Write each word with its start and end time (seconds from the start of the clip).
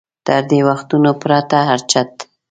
تر 0.25 0.41
دې 0.49 0.59
وختونو 0.69 1.11
پرته 1.21 1.57
هر 1.69 1.79
چت. 1.91 2.11